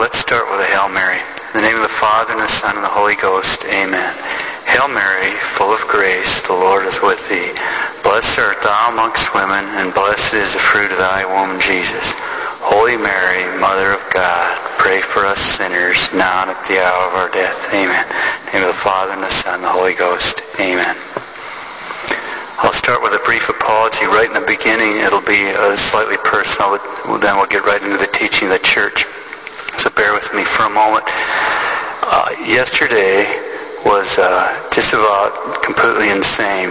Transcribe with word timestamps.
let's 0.00 0.16
start 0.16 0.48
with 0.48 0.64
a 0.64 0.64
Hail 0.72 0.88
Mary. 0.88 1.20
In 1.52 1.60
the 1.60 1.66
name 1.68 1.76
of 1.76 1.84
the 1.84 1.92
Father, 2.00 2.32
and 2.32 2.40
the 2.40 2.48
Son, 2.48 2.72
and 2.72 2.82
the 2.82 2.88
Holy 2.88 3.20
Ghost. 3.20 3.68
Amen. 3.68 4.16
Hail 4.64 4.88
Mary, 4.88 5.28
full 5.52 5.76
of 5.76 5.80
grace, 5.92 6.40
the 6.48 6.56
Lord 6.56 6.88
is 6.88 7.04
with 7.04 7.20
thee. 7.28 7.52
Blessed 8.00 8.38
art 8.40 8.64
thou 8.64 8.88
amongst 8.88 9.36
women, 9.36 9.60
and 9.76 9.92
blessed 9.92 10.32
is 10.32 10.56
the 10.56 10.58
fruit 10.58 10.88
of 10.88 10.96
thy 10.96 11.28
womb, 11.28 11.60
Jesus. 11.60 12.16
Holy 12.64 12.96
Mary, 12.96 13.44
Mother 13.60 13.92
of 13.92 14.00
God, 14.08 14.56
pray 14.80 15.04
for 15.04 15.28
us 15.28 15.36
sinners, 15.36 16.08
now 16.16 16.48
and 16.48 16.56
at 16.56 16.64
the 16.64 16.80
hour 16.80 17.04
of 17.12 17.14
our 17.20 17.28
death. 17.28 17.68
Amen. 17.68 18.00
In 18.00 18.64
the 18.64 18.64
name 18.64 18.68
of 18.72 18.72
the 18.72 18.80
Father, 18.80 19.12
and 19.12 19.22
the 19.22 19.28
Son, 19.28 19.60
and 19.60 19.64
the 19.64 19.68
Holy 19.68 19.92
Ghost. 19.92 20.40
Amen. 20.56 20.96
I'll 22.64 22.72
start 22.72 23.04
with 23.04 23.12
a 23.12 23.20
brief 23.28 23.52
apology 23.52 24.08
right 24.08 24.32
in 24.32 24.32
the 24.32 24.48
beginning. 24.48 25.04
It'll 25.04 25.20
be 25.20 25.52
uh, 25.52 25.76
slightly 25.76 26.16
personal, 26.24 26.80
but 27.04 27.20
then 27.20 27.36
we'll 27.36 27.52
get 27.52 27.68
right 27.68 27.82
into 27.82 28.00
the 28.00 28.08
teaching 28.08 28.48
of 28.48 28.56
the 28.56 28.64
church. 28.64 29.04
So 29.80 29.88
bear 29.88 30.12
with 30.12 30.28
me 30.34 30.44
for 30.44 30.68
a 30.68 30.68
moment. 30.68 31.08
Uh, 31.08 32.36
yesterday 32.44 33.24
was 33.80 34.18
uh, 34.18 34.68
just 34.68 34.92
about 34.92 35.62
completely 35.64 36.10
insane. 36.10 36.68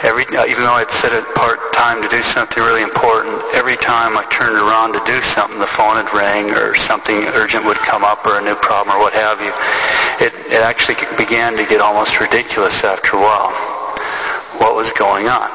Every, 0.00 0.24
uh, 0.32 0.48
even 0.48 0.64
though 0.64 0.72
I'd 0.80 0.90
set 0.90 1.12
it 1.12 1.20
apart 1.36 1.60
time 1.74 2.00
to 2.00 2.08
do 2.08 2.22
something 2.22 2.56
really 2.64 2.80
important, 2.80 3.44
every 3.52 3.76
time 3.76 4.16
I 4.16 4.24
turned 4.32 4.56
around 4.56 4.96
to 4.96 5.04
do 5.04 5.20
something, 5.20 5.60
the 5.60 5.68
phone 5.68 6.00
had 6.00 6.08
rang 6.16 6.48
or 6.56 6.72
something 6.74 7.28
urgent 7.36 7.66
would 7.68 7.76
come 7.84 8.08
up 8.08 8.24
or 8.24 8.40
a 8.40 8.40
new 8.40 8.56
problem 8.56 8.96
or 8.96 9.04
what 9.04 9.12
have 9.12 9.36
you. 9.44 9.52
It, 10.24 10.32
it 10.48 10.64
actually 10.64 10.96
began 11.20 11.60
to 11.60 11.68
get 11.68 11.84
almost 11.84 12.24
ridiculous 12.24 12.84
after 12.88 13.18
a 13.18 13.20
while. 13.20 13.52
What 14.64 14.72
was 14.72 14.96
going 14.96 15.28
on? 15.28 15.52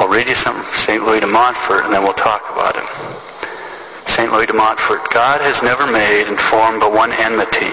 I'll 0.00 0.08
read 0.08 0.28
you 0.28 0.34
something 0.34 0.64
from 0.64 0.80
St. 0.80 1.04
Louis 1.04 1.20
de 1.20 1.28
Montfort 1.28 1.84
and 1.84 1.92
then 1.92 2.04
we'll 2.04 2.16
talk 2.16 2.40
about 2.48 2.71
it. 2.71 2.71
Louis 4.32 4.46
de 4.46 4.54
Montfort, 4.54 5.10
God 5.10 5.42
has 5.42 5.62
never 5.62 5.86
made 5.86 6.26
and 6.26 6.40
formed 6.40 6.80
but 6.80 6.90
one 6.90 7.12
enmity, 7.12 7.68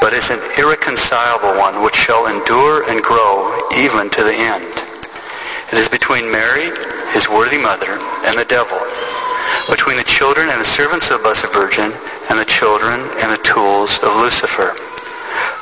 but 0.00 0.14
is 0.14 0.30
an 0.30 0.38
irreconcilable 0.56 1.58
one 1.58 1.82
which 1.82 1.96
shall 1.96 2.28
endure 2.28 2.88
and 2.88 3.02
grow 3.02 3.68
even 3.74 4.08
to 4.10 4.22
the 4.22 4.32
end. 4.32 4.70
It 5.72 5.78
is 5.78 5.88
between 5.88 6.30
Mary, 6.30 6.70
his 7.10 7.28
worthy 7.28 7.58
mother, 7.58 7.90
and 8.22 8.38
the 8.38 8.46
devil, 8.46 8.78
between 9.68 9.96
the 9.96 10.06
children 10.06 10.48
and 10.48 10.60
the 10.60 10.64
servants 10.64 11.10
of 11.10 11.18
the 11.18 11.24
Blessed 11.24 11.52
Virgin, 11.52 11.92
and 12.30 12.38
the 12.38 12.44
children 12.44 13.00
and 13.18 13.32
the 13.32 13.42
tools 13.42 13.98
of 13.98 14.14
Lucifer. 14.14 14.78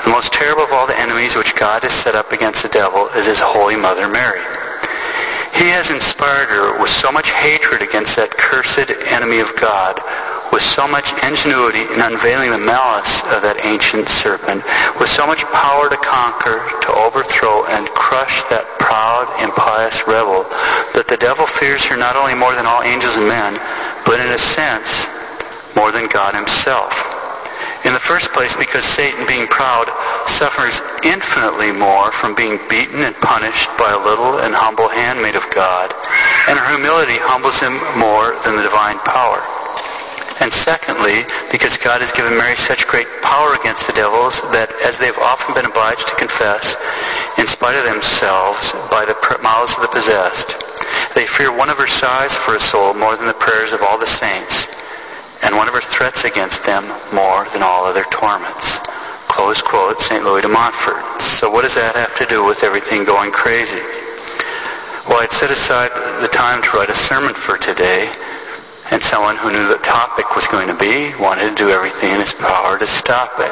The 0.05 0.11
most 0.11 0.35
terrible 0.35 0.65
of 0.65 0.73
all 0.73 0.87
the 0.87 1.01
enemies 1.01 1.37
which 1.37 1.57
God 1.57 1.85
has 1.85 1.93
set 1.95 2.15
up 2.15 2.33
against 2.33 2.63
the 2.63 2.69
devil 2.69 3.09
is 3.17 3.25
his 3.25 3.41
holy 3.41 3.77
mother 3.77 4.09
Mary. 4.09 4.45
He 5.55 5.69
has 5.69 5.91
inspired 5.91 6.49
her 6.49 6.81
with 6.81 6.91
so 6.91 7.13
much 7.13 7.31
hatred 7.31 7.83
against 7.83 8.17
that 8.17 8.31
cursed 8.31 8.89
enemy 8.89 9.41
of 9.41 9.55
God, 9.57 10.01
with 10.53 10.63
so 10.63 10.89
much 10.89 11.13
ingenuity 11.25 11.85
in 11.93 12.01
unveiling 12.01 12.51
the 12.51 12.59
malice 12.59 13.23
of 13.29 13.45
that 13.45 13.65
ancient 13.65 14.09
serpent, 14.09 14.65
with 15.01 15.09
so 15.09 15.27
much 15.27 15.45
power 15.53 15.89
to 15.89 15.97
conquer, 15.97 16.65
to 16.83 16.91
overthrow, 16.93 17.65
and 17.69 17.89
crush 17.93 18.45
that 18.49 18.65
proud, 18.81 19.29
impious 19.45 20.07
rebel, 20.09 20.45
that 20.97 21.09
the 21.09 21.17
devil 21.17 21.47
fears 21.47 21.85
her 21.87 21.97
not 21.97 22.17
only 22.17 22.35
more 22.35 22.55
than 22.55 22.65
all 22.65 22.83
angels 22.83 23.17
and 23.17 23.29
men, 23.29 23.57
but 24.05 24.21
in 24.21 24.33
a 24.33 24.39
sense, 24.39 25.07
more 25.77 25.93
than 25.93 26.09
God 26.09 26.35
himself. 26.35 27.02
In 27.93 28.01
the 28.01 28.09
first 28.09 28.33
place, 28.33 28.57
because 28.57 28.85
Satan, 28.85 29.27
being 29.27 29.47
proud, 29.49 29.85
suffers 30.27 30.81
infinitely 31.05 31.73
more 31.73 32.11
from 32.11 32.35
being 32.35 32.57
beaten 32.65 33.05
and 33.05 33.15
punished 33.21 33.69
by 33.77 33.93
a 33.93 34.01
little 34.01 34.41
and 34.41 34.55
humble 34.55 34.89
handmaid 34.89 35.37
of 35.37 35.45
God, 35.53 35.93
and 36.49 36.57
her 36.57 36.73
humility 36.73 37.21
humbles 37.21 37.61
him 37.61 37.77
more 38.01 38.33
than 38.49 38.57
the 38.57 38.65
divine 38.65 38.97
power. 39.05 39.45
And 40.41 40.49
secondly, 40.49 41.29
because 41.53 41.77
God 41.77 42.01
has 42.01 42.17
given 42.17 42.33
Mary 42.33 42.57
such 42.57 42.89
great 42.89 43.13
power 43.21 43.53
against 43.61 43.85
the 43.87 43.93
devils 43.93 44.41
that, 44.57 44.73
as 44.81 44.97
they've 44.97 45.21
often 45.21 45.53
been 45.53 45.69
obliged 45.69 46.09
to 46.09 46.17
confess, 46.17 46.81
in 47.37 47.45
spite 47.45 47.77
of 47.77 47.85
themselves, 47.85 48.73
by 48.89 49.05
the 49.05 49.21
mouths 49.45 49.77
of 49.77 49.85
the 49.85 49.93
possessed, 49.93 50.57
they 51.13 51.29
fear 51.29 51.53
one 51.53 51.69
of 51.69 51.77
her 51.77 51.93
sighs 51.93 52.33
for 52.33 52.57
a 52.57 52.61
soul 52.61 52.97
more 52.97 53.21
than 53.21 53.29
the 53.29 53.37
prayers 53.37 53.77
of 53.77 53.85
all 53.85 54.01
the 54.01 54.09
saints 54.09 54.65
and 55.43 55.57
one 55.57 55.69
of 55.69 55.75
her 55.75 55.81
threats 55.81 56.25
against 56.25 56.65
them 56.65 56.87
more 57.13 57.45
than 57.53 57.63
all 57.63 57.85
other 57.85 58.05
torments. 58.11 58.79
Close 59.29 59.61
quote, 59.63 60.01
St. 60.01 60.23
Louis 60.25 60.43
de 60.43 60.49
Montfort. 60.49 61.21
So 61.21 61.51
what 61.51 61.63
does 61.63 61.75
that 61.75 61.97
have 61.97 62.17
to 62.19 62.27
do 62.27 62.45
with 62.45 62.63
everything 62.63 63.05
going 63.05 63.33
crazy? 63.33 63.81
Well, 65.09 65.19
I'd 65.19 65.33
set 65.33 65.51
aside 65.51 65.91
the 66.23 66.29
time 66.29 66.63
to 66.63 66.71
write 66.77 66.91
a 66.91 66.95
sermon 66.95 67.35
for 67.35 67.59
today, 67.59 68.13
and 68.93 69.03
someone 69.03 69.37
who 69.37 69.51
knew 69.51 69.67
the 69.67 69.83
topic 69.83 70.37
was 70.37 70.47
going 70.47 70.69
to 70.69 70.79
be 70.79 71.11
wanted 71.19 71.49
to 71.51 71.55
do 71.57 71.71
everything 71.71 72.13
in 72.13 72.21
his 72.21 72.35
power 72.35 72.79
to 72.79 72.87
stop 72.87 73.35
it. 73.41 73.51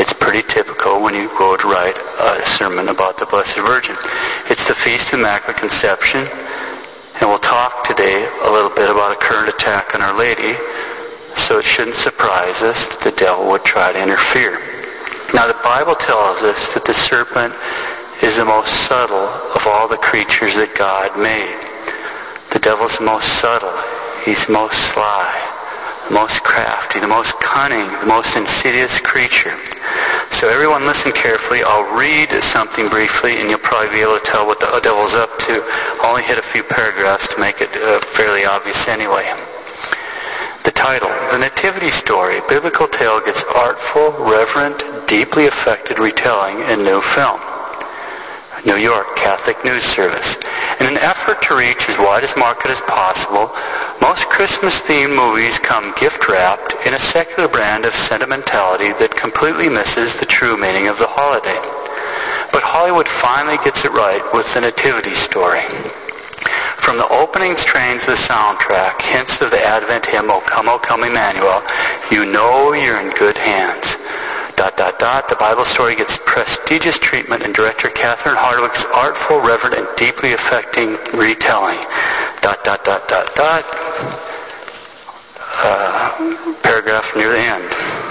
It's 0.00 0.12
pretty 0.12 0.42
typical 0.42 1.02
when 1.02 1.14
you 1.14 1.28
go 1.36 1.56
to 1.56 1.66
write 1.68 1.94
a 1.94 2.46
sermon 2.46 2.88
about 2.88 3.18
the 3.18 3.26
Blessed 3.26 3.58
Virgin. 3.58 3.94
It's 4.48 4.66
the 4.66 4.74
Feast 4.74 5.12
of 5.12 5.20
Immaculate 5.20 5.58
Conception, 5.58 6.26
and 7.20 7.28
we'll 7.28 7.38
talk 7.38 7.84
today 7.84 8.26
a 8.42 8.50
little 8.50 8.70
bit 8.70 8.88
about 8.88 9.12
a 9.12 9.20
current 9.20 9.52
attack 9.52 9.94
on 9.94 10.00
Our 10.00 10.16
Lady, 10.16 10.56
so 11.36 11.58
it 11.58 11.64
shouldn't 11.64 11.96
surprise 11.96 12.62
us 12.62 12.88
that 12.88 13.00
the 13.00 13.16
devil 13.16 13.48
would 13.50 13.64
try 13.64 13.92
to 13.92 14.02
interfere. 14.02 14.58
Now 15.34 15.46
the 15.46 15.58
Bible 15.62 15.94
tells 15.94 16.42
us 16.42 16.74
that 16.74 16.84
the 16.84 16.94
serpent 16.94 17.54
is 18.22 18.36
the 18.36 18.44
most 18.44 18.86
subtle 18.88 19.30
of 19.54 19.66
all 19.66 19.88
the 19.88 19.96
creatures 19.96 20.56
that 20.56 20.74
God 20.74 21.16
made. 21.16 21.56
The 22.52 22.58
devil's 22.58 22.98
the 22.98 23.04
most 23.04 23.40
subtle. 23.40 23.72
He's 24.24 24.48
most 24.48 24.76
sly, 24.92 25.30
most 26.10 26.42
crafty, 26.42 27.00
the 27.00 27.08
most 27.08 27.38
cunning, 27.40 27.86
the 28.00 28.06
most 28.06 28.36
insidious 28.36 29.00
creature. 29.00 29.54
So 30.32 30.48
everyone 30.48 30.84
listen 30.84 31.12
carefully. 31.12 31.62
I'll 31.64 31.96
read 31.96 32.28
something 32.42 32.88
briefly 32.88 33.38
and 33.40 33.48
you'll 33.48 33.64
probably 33.64 33.90
be 33.90 34.02
able 34.02 34.18
to 34.18 34.24
tell 34.24 34.46
what 34.46 34.60
the 34.60 34.66
devil's 34.82 35.14
up 35.14 35.30
to. 35.46 35.64
I'll 36.02 36.10
only 36.10 36.22
hit 36.22 36.38
a 36.38 36.42
few 36.42 36.62
paragraphs 36.62 37.28
to 37.34 37.40
make 37.40 37.60
it 37.60 37.70
uh, 37.74 38.00
fairly 38.00 38.44
obvious 38.44 38.88
anyway. 38.88 39.24
Title, 40.80 41.10
The 41.30 41.36
Nativity 41.36 41.90
Story, 41.90 42.40
Biblical 42.48 42.88
Tale 42.88 43.20
Gets 43.20 43.44
Artful, 43.44 44.12
Reverent, 44.12 45.06
Deeply 45.06 45.46
Affected 45.46 45.98
Retelling 45.98 46.58
in 46.70 46.82
New 46.82 47.02
Film. 47.02 47.38
New 48.64 48.80
York 48.80 49.14
Catholic 49.14 49.62
News 49.62 49.82
Service. 49.84 50.36
In 50.80 50.86
an 50.86 50.96
effort 50.96 51.42
to 51.42 51.54
reach 51.54 51.86
as 51.90 51.98
wide 51.98 52.24
a 52.24 52.38
market 52.38 52.70
as 52.70 52.80
possible, 52.80 53.54
most 54.00 54.30
Christmas-themed 54.30 55.14
movies 55.14 55.58
come 55.58 55.92
gift-wrapped 56.00 56.86
in 56.86 56.94
a 56.94 56.98
secular 56.98 57.46
brand 57.46 57.84
of 57.84 57.94
sentimentality 57.94 58.92
that 59.04 59.14
completely 59.14 59.68
misses 59.68 60.18
the 60.18 60.24
true 60.24 60.56
meaning 60.56 60.88
of 60.88 60.98
the 60.98 61.06
holiday. 61.06 61.60
But 62.52 62.62
Hollywood 62.64 63.06
finally 63.06 63.58
gets 63.62 63.84
it 63.84 63.92
right 63.92 64.24
with 64.32 64.48
the 64.54 64.62
Nativity 64.62 65.14
Story. 65.14 65.60
From 66.80 66.96
the 66.96 67.08
opening 67.08 67.56
strains 67.56 68.02
of 68.02 68.16
the 68.16 68.20
soundtrack, 68.20 69.02
hints 69.02 69.40
of 69.42 69.50
the 69.50 69.62
Advent 69.62 70.06
hymn, 70.06 70.30
O 70.30 70.40
Come, 70.40 70.68
O 70.68 70.78
Come 70.78 71.04
Emmanuel, 71.04 71.62
you 72.10 72.24
know 72.24 72.72
you're 72.72 72.98
in 73.00 73.10
good 73.10 73.36
hands. 73.36 73.96
Dot, 74.56 74.76
dot, 74.76 74.98
dot. 74.98 75.28
The 75.28 75.36
Bible 75.36 75.64
story 75.64 75.94
gets 75.94 76.18
prestigious 76.24 76.98
treatment 76.98 77.42
in 77.42 77.52
director 77.52 77.88
Catherine 77.88 78.36
Hardwicke's 78.36 78.84
artful, 78.94 79.40
reverent, 79.40 79.78
and 79.78 79.88
deeply 79.96 80.32
affecting 80.32 80.96
retelling. 81.12 81.78
Dot, 82.40 82.64
dot, 82.64 82.84
dot, 82.84 83.06
dot, 83.08 83.34
dot. 83.36 83.64
Uh, 85.62 86.54
paragraph 86.62 87.12
near 87.14 87.30
the 87.30 87.38
end. 87.38 88.10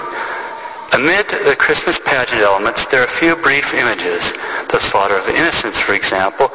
Amid 0.92 1.28
the 1.46 1.56
Christmas 1.56 2.00
pageant 2.00 2.40
elements, 2.40 2.86
there 2.86 3.02
are 3.02 3.06
a 3.06 3.08
few 3.08 3.36
brief 3.36 3.74
images, 3.74 4.32
the 4.70 4.78
slaughter 4.78 5.14
of 5.14 5.26
the 5.26 5.36
innocents, 5.36 5.78
for 5.78 5.94
example, 5.94 6.50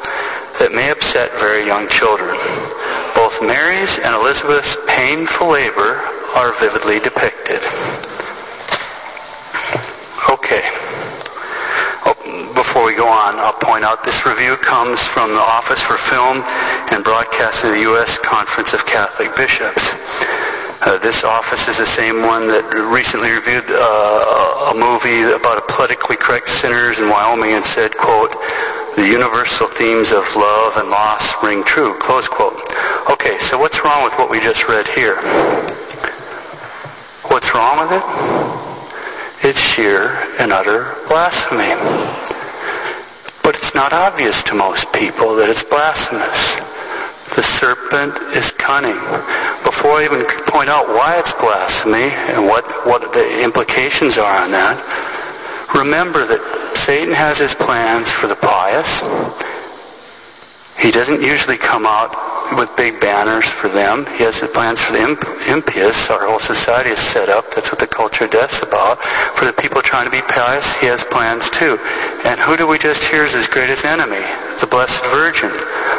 that 0.58 0.72
may 0.72 0.90
upset 0.90 1.32
very 1.38 1.66
young 1.66 1.88
children. 1.88 2.34
Both 3.14 3.40
Mary's 3.40 3.98
and 3.98 4.14
Elizabeth's 4.14 4.76
painful 4.86 5.48
labor 5.48 6.00
are 6.36 6.52
vividly 6.60 7.00
depicted. 7.00 7.60
Okay. 10.28 10.64
Oh, 12.04 12.52
before 12.54 12.84
we 12.84 12.94
go 12.94 13.08
on, 13.08 13.36
I'll 13.38 13.56
point 13.56 13.84
out 13.84 14.04
this 14.04 14.26
review 14.26 14.56
comes 14.56 15.02
from 15.04 15.30
the 15.30 15.40
Office 15.40 15.80
for 15.80 15.96
Film 15.96 16.42
and 16.92 17.04
Broadcast 17.04 17.64
of 17.64 17.72
the 17.72 17.80
U.S. 17.92 18.18
Conference 18.18 18.72
of 18.72 18.84
Catholic 18.86 19.34
Bishops. 19.36 19.92
Uh, 20.84 20.98
this 20.98 21.24
office 21.24 21.68
is 21.68 21.78
the 21.78 21.86
same 21.86 22.20
one 22.22 22.46
that 22.46 22.62
recently 22.92 23.32
reviewed 23.32 23.64
uh, 23.66 24.70
a 24.70 24.74
movie 24.76 25.24
about 25.32 25.56
a 25.56 25.64
politically 25.72 26.16
correct 26.16 26.48
sinners 26.50 27.00
in 27.00 27.08
Wyoming 27.08 27.56
and 27.56 27.64
said, 27.64 27.96
quote, 27.96 28.36
the 28.96 29.06
universal 29.06 29.68
themes 29.68 30.10
of 30.10 30.24
love 30.36 30.78
and 30.78 30.88
loss 30.88 31.34
ring 31.44 31.62
true, 31.62 31.94
close 31.98 32.28
quote. 32.28 32.58
Okay, 33.10 33.38
so 33.38 33.58
what's 33.58 33.84
wrong 33.84 34.02
with 34.04 34.14
what 34.18 34.30
we 34.30 34.40
just 34.40 34.68
read 34.68 34.88
here? 34.88 35.16
What's 37.28 37.54
wrong 37.54 37.78
with 37.78 37.92
it? 37.92 39.48
It's 39.48 39.60
sheer 39.60 40.08
and 40.40 40.50
utter 40.50 40.96
blasphemy. 41.08 41.76
But 43.42 43.54
it's 43.56 43.74
not 43.74 43.92
obvious 43.92 44.42
to 44.44 44.54
most 44.54 44.90
people 44.94 45.36
that 45.36 45.50
it's 45.50 45.62
blasphemous. 45.62 46.56
The 47.36 47.42
serpent 47.42 48.16
is 48.34 48.50
cunning. 48.52 48.96
before 49.62 50.00
I 50.00 50.04
even 50.06 50.24
point 50.46 50.70
out 50.70 50.88
why 50.88 51.18
it's 51.18 51.34
blasphemy 51.34 52.08
and 52.32 52.46
what, 52.46 52.64
what 52.86 53.12
the 53.12 53.44
implications 53.44 54.16
are 54.16 54.42
on 54.42 54.52
that, 54.52 54.80
remember 55.74 56.24
that 56.24 56.65
Satan 56.76 57.14
has 57.14 57.38
his 57.38 57.54
plans 57.54 58.10
for 58.10 58.26
the 58.26 58.36
pious. 58.36 59.00
He 60.78 60.90
doesn't 60.90 61.22
usually 61.22 61.56
come 61.56 61.86
out 61.86 62.35
with 62.54 62.76
big 62.76 63.00
banners 63.00 63.48
for 63.50 63.68
them. 63.68 64.06
He 64.06 64.24
has 64.24 64.40
plans 64.54 64.80
for 64.80 64.92
the 64.92 65.02
impious. 65.48 66.10
Our 66.10 66.26
whole 66.28 66.38
society 66.38 66.90
is 66.90 66.98
set 66.98 67.28
up. 67.28 67.54
That's 67.54 67.70
what 67.70 67.80
the 67.80 67.86
culture 67.86 68.24
of 68.24 68.30
death's 68.30 68.62
about. 68.62 69.02
For 69.34 69.44
the 69.44 69.52
people 69.52 69.82
trying 69.82 70.06
to 70.06 70.10
be 70.10 70.22
pious, 70.22 70.76
he 70.76 70.86
has 70.86 71.04
plans 71.04 71.50
too. 71.50 71.78
And 72.24 72.38
who 72.38 72.56
do 72.56 72.66
we 72.66 72.78
just 72.78 73.04
hear 73.04 73.24
is 73.24 73.34
his 73.34 73.48
greatest 73.48 73.84
enemy? 73.84 74.22
The 74.60 74.66
Blessed 74.66 75.04
Virgin. 75.06 75.52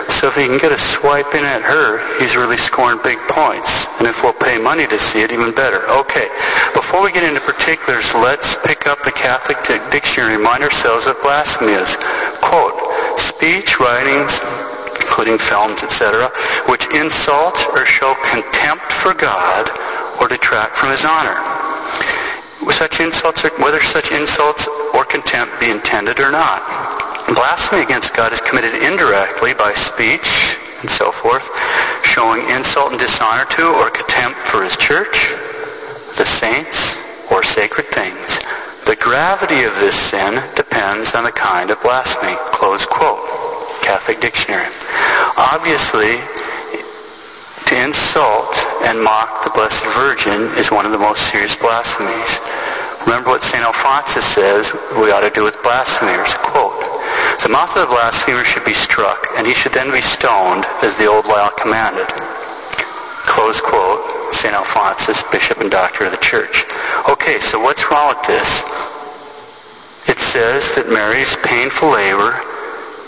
So 0.10 0.30
if 0.30 0.36
he 0.36 0.48
can 0.48 0.58
get 0.58 0.72
a 0.72 0.78
swipe 0.78 1.36
in 1.36 1.44
at 1.44 1.62
her, 1.62 2.00
he's 2.20 2.36
really 2.36 2.58
scoring 2.58 3.00
big 3.04 3.20
points. 3.28 3.86
And 4.00 4.08
if 4.08 4.24
we'll 4.24 4.34
pay 4.34 4.58
money 4.58 4.88
to 4.88 4.98
see 4.98 5.22
it, 5.22 5.32
even 5.32 5.54
better. 5.54 5.84
Okay. 6.06 6.28
Before 6.74 7.04
we 7.04 7.12
get 7.12 7.24
into 7.24 7.42
particulars, 7.42 8.16
let's 8.16 8.56
pick 8.66 8.88
up 8.88 9.04
the 9.04 9.12
Catholic 9.12 9.58
dictionary 9.92 10.34
and 10.34 10.42
remind 10.42 10.64
ourselves 10.64 11.06
what 11.06 11.22
blasphemy 11.22 11.74
is. 11.74 11.98
Quote, 12.42 13.20
speech, 13.20 13.80
writings, 13.80 14.40
including 15.08 15.38
films, 15.38 15.84
etc., 15.84 16.28
which 16.68 16.86
insult 16.94 17.56
or 17.72 17.86
show 17.86 18.14
contempt 18.30 18.92
for 18.92 19.14
God 19.14 19.72
or 20.20 20.28
detract 20.28 20.76
from 20.76 20.92
his 20.92 21.06
honor. 21.06 21.40
Such 22.72 23.00
insults, 23.00 23.44
whether 23.58 23.80
such 23.80 24.12
insults 24.12 24.68
or 24.94 25.06
contempt 25.06 25.60
be 25.60 25.72
intended 25.72 26.20
or 26.20 26.32
not. 26.32 26.62
Blasphemy 27.34 27.82
against 27.82 28.16
God 28.16 28.34
is 28.34 28.42
committed 28.42 28.84
indirectly 28.84 29.54
by 29.54 29.74
speech 29.74 30.58
and 30.82 30.92
so 30.92 31.12
forth, 31.12 31.50
showing 32.04 32.48
insult 32.50 32.92
and 32.92 33.00
dishonor 33.00 33.46
to 33.46 33.68
or 33.80 33.90
contempt 33.90 34.38
for 34.40 34.64
his 34.64 34.78
church, 34.78 35.34
the 36.18 36.26
saints, 36.26 36.98
or 37.32 37.44
sacred 37.44 37.88
things. 37.88 38.40
The 38.86 38.96
gravity 38.96 39.64
of 39.64 39.76
this 39.80 39.96
sin 39.96 40.42
depends 40.56 41.16
on 41.16 41.24
the 41.24 41.32
kind 41.32 41.72
of 41.72 41.82
blasphemy. 41.82 42.36
Close 42.52 42.86
quote. 42.86 43.27
Catholic 43.88 44.20
Dictionary. 44.20 44.68
Obviously, 45.40 46.20
to 47.72 47.74
insult 47.88 48.52
and 48.84 49.02
mock 49.02 49.46
the 49.46 49.50
Blessed 49.52 49.86
Virgin 49.96 50.52
is 50.60 50.70
one 50.70 50.86
of 50.86 50.92
the 50.92 51.00
most 51.00 51.32
serious 51.32 51.56
blasphemies. 51.56 52.44
Remember 53.08 53.32
what 53.32 53.44
St. 53.48 53.64
Alphonsus 53.64 54.26
says 54.26 54.74
we 55.00 55.16
ought 55.16 55.24
to 55.24 55.32
do 55.32 55.46
with 55.46 55.56
blasphemers. 55.64 56.36
Quote, 56.36 56.84
the 57.40 57.48
mouth 57.48 57.72
of 57.78 57.88
the 57.88 57.96
blasphemer 57.96 58.44
should 58.44 58.66
be 58.66 58.74
struck, 58.74 59.26
and 59.38 59.48
he 59.48 59.54
should 59.54 59.72
then 59.72 59.90
be 59.90 60.02
stoned, 60.02 60.66
as 60.84 60.98
the 60.98 61.08
old 61.08 61.26
law 61.26 61.48
commanded. 61.56 62.12
Close 63.24 63.62
quote, 63.62 64.36
St. 64.36 64.54
Alphonsus, 64.54 65.24
Bishop 65.32 65.62
and 65.62 65.72
Doctor 65.72 66.04
of 66.04 66.12
the 66.12 66.18
Church. 66.18 66.66
Okay, 67.08 67.40
so 67.40 67.58
what's 67.58 67.90
wrong 67.90 68.10
with 68.10 68.28
this? 68.28 68.68
It 70.12 70.20
says 70.20 70.76
that 70.76 70.92
Mary's 70.92 71.38
painful 71.38 71.92
labor 71.96 72.36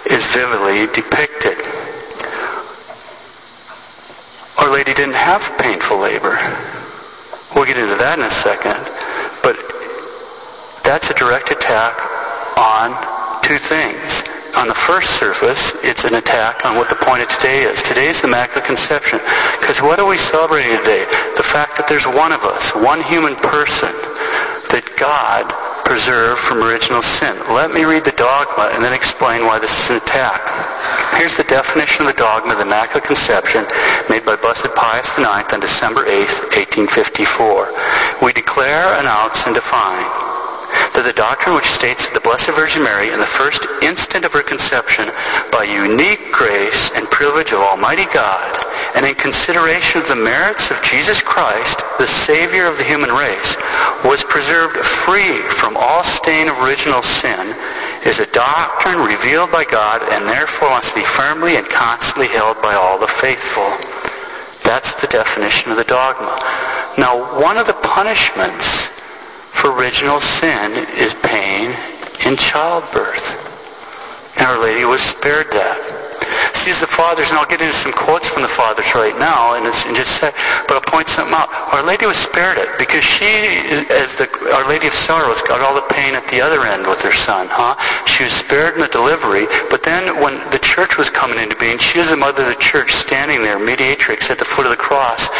is 0.05 0.25
vividly 0.27 0.87
depicted. 0.93 1.57
Our 4.59 4.69
Lady 4.71 4.93
didn't 4.93 5.15
have 5.15 5.57
painful 5.57 5.97
labor. 5.97 6.37
We'll 7.55 7.65
get 7.65 7.77
into 7.77 7.95
that 7.95 8.19
in 8.19 8.25
a 8.25 8.29
second. 8.29 8.77
But 9.41 9.55
that's 10.83 11.09
a 11.09 11.13
direct 11.13 11.51
attack 11.51 11.95
on 12.59 12.91
two 13.43 13.57
things. 13.57 14.23
On 14.57 14.67
the 14.67 14.75
first 14.75 15.17
surface, 15.17 15.73
it's 15.83 16.03
an 16.03 16.15
attack 16.15 16.65
on 16.65 16.75
what 16.75 16.89
the 16.89 16.95
point 16.95 17.23
of 17.23 17.29
today 17.29 17.63
is. 17.63 17.81
Today 17.81 18.07
is 18.07 18.21
the 18.21 18.27
Immaculate 18.27 18.65
Conception. 18.65 19.19
Because 19.59 19.81
what 19.81 19.99
are 19.99 20.07
we 20.07 20.17
celebrating 20.17 20.75
today? 20.79 21.05
The 21.37 21.43
fact 21.43 21.77
that 21.77 21.87
there's 21.87 22.07
one 22.07 22.31
of 22.31 22.43
us, 22.43 22.75
one 22.75 23.01
human 23.03 23.35
person, 23.35 23.93
that 24.73 24.83
God 24.97 25.47
preserved 25.89 26.39
from 26.39 26.61
original 26.61 27.01
sin. 27.01 27.35
Let 27.49 27.73
me 27.73 27.83
read 27.83 28.05
the 28.05 28.13
dogma 28.13 28.69
and 28.77 28.85
then 28.85 28.93
explain 28.93 29.49
why 29.49 29.57
this 29.57 29.73
is 29.73 29.89
an 29.89 29.97
attack. 29.97 30.37
Here's 31.17 31.35
the 31.35 31.49
definition 31.49 32.05
of 32.05 32.13
the 32.13 32.21
dogma 32.21 32.53
of 32.53 32.59
the 32.59 32.69
Immaculate 32.69 33.05
Conception 33.05 33.65
made 34.07 34.23
by 34.23 34.35
Blessed 34.37 34.69
Pius 34.77 35.09
IX 35.17 35.49
on 35.51 35.59
December 35.59 36.05
8, 36.05 36.53
1854. 36.93 38.21
We 38.21 38.33
declare, 38.33 39.01
announce, 39.01 39.49
and 39.49 39.57
define 39.57 40.05
that 40.93 41.09
the 41.09 41.17
doctrine 41.17 41.55
which 41.57 41.65
states 41.65 42.05
that 42.05 42.13
the 42.13 42.21
Blessed 42.21 42.53
Virgin 42.53 42.85
Mary 42.85 43.09
in 43.09 43.17
the 43.17 43.25
first 43.25 43.65
instant 43.81 44.25
of 44.25 44.33
her 44.33 44.45
conception 44.45 45.09
by 45.49 45.65
unique 45.65 46.21
grace 46.31 46.93
and 46.93 47.09
privilege 47.09 47.49
of 47.49 47.65
Almighty 47.65 48.05
God 48.13 48.53
and 48.99 49.07
in 49.07 49.15
consideration 49.15 50.01
of 50.01 50.09
the 50.09 50.15
merits 50.17 50.71
of 50.71 50.83
Jesus 50.83 51.21
Christ, 51.21 51.81
the 51.99 52.05
Savior 52.05 52.67
of 52.67 52.77
the 52.77 52.83
human 52.83 53.09
race, 53.09 53.55
was 54.03 54.25
preserved 54.25 54.75
free 54.75 55.39
from 55.47 55.77
all 55.77 56.03
stain 56.03 56.49
of 56.49 56.59
original 56.59 57.01
sin, 57.01 57.55
is 58.05 58.19
a 58.19 58.29
doctrine 58.33 58.99
revealed 58.99 59.53
by 59.53 59.63
God 59.63 60.01
and 60.11 60.27
therefore 60.27 60.71
must 60.71 60.93
be 60.95 61.03
firmly 61.05 61.55
and 61.55 61.65
constantly 61.69 62.27
held 62.27 62.61
by 62.61 62.73
all 62.73 62.99
the 62.99 63.07
faithful. 63.07 63.71
That's 64.65 64.99
the 64.99 65.07
definition 65.07 65.71
of 65.71 65.77
the 65.77 65.85
dogma. 65.85 66.37
Now, 66.97 67.39
one 67.41 67.55
of 67.55 67.67
the 67.67 67.79
punishments 67.79 68.87
for 69.55 69.71
original 69.71 70.19
sin 70.19 70.73
is 70.99 71.13
pain 71.13 71.73
in 72.25 72.35
childbirth. 72.35 73.47
And 74.35 74.45
Our 74.45 74.61
Lady 74.61 74.83
was 74.83 75.01
spared 75.01 75.49
that 75.51 75.98
sees 76.59 76.81
the 76.81 76.91
fathers, 76.91 77.31
and 77.31 77.39
I'll 77.39 77.47
get 77.47 77.61
into 77.61 77.73
some 77.73 77.93
quotes 77.93 78.27
from 78.27 78.43
the 78.43 78.51
fathers 78.51 78.93
right 78.93 79.15
now, 79.17 79.55
and, 79.55 79.63
and 79.63 79.95
just 79.95 80.19
say, 80.19 80.31
but 80.67 80.75
I'll 80.75 80.91
point 80.91 81.07
something 81.07 81.33
out. 81.33 81.47
Our 81.71 81.83
Lady 81.83 82.05
was 82.05 82.17
spared 82.17 82.57
it 82.57 82.67
because 82.77 83.03
she, 83.03 83.25
as 83.87 84.19
the 84.19 84.27
Our 84.51 84.67
Lady 84.67 84.87
of 84.87 84.93
Sorrows, 84.93 85.41
got 85.41 85.61
all 85.61 85.73
the 85.73 85.87
pain 85.87 86.15
at 86.15 86.27
the 86.27 86.41
other 86.41 86.67
end 86.67 86.85
with 86.85 86.99
her 87.01 87.15
son. 87.15 87.47
Huh? 87.49 87.79
She 88.05 88.25
was 88.27 88.33
spared 88.33 88.75
in 88.75 88.81
the 88.81 88.91
delivery, 88.91 89.47
but 89.71 89.83
then 89.83 90.19
when 90.19 90.35
the 90.51 90.59
church 90.59 90.97
was 90.97 91.09
coming 91.09 91.39
into 91.39 91.55
being, 91.55 91.79
she 91.79 91.99
is 91.99 92.09
the 92.11 92.17
mother 92.17 92.43
of 92.43 92.49
the 92.49 92.59
church, 92.59 92.91
standing 92.91 93.41
there, 93.41 93.57
mediatrix 93.57 94.29
at 94.29 94.37
the 94.37 94.45
foot 94.45 94.65
of 94.65 94.71
the 94.71 94.77
cross. 94.77 95.31